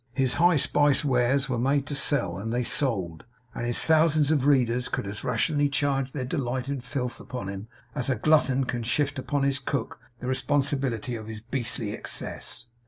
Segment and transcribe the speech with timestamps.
[0.15, 4.47] His high spiced wares were made to sell, and they sold; and his thousands of
[4.47, 8.81] readers could as rationally charge their delight in filth upon him, as a glutton can
[8.81, 12.65] shift upon his cook the responsibility of his beastly excess.